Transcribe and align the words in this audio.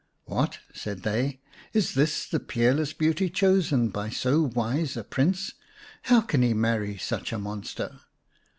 "What!" 0.25 0.57
said 0.73 1.03
they." 1.03 1.41
Is 1.75 1.93
this 1.93 2.25
the 2.27 2.39
peerless 2.39 2.91
beauty 2.91 3.29
chosen 3.29 3.89
by 3.89 4.09
so 4.09 4.41
wise 4.55 4.97
a 4.97 5.03
Prince? 5.03 5.53
How 6.01 6.21
can 6.21 6.41
he 6.41 6.55
marry 6.55 6.97
such 6.97 7.31
a 7.31 7.37
monster 7.37 7.99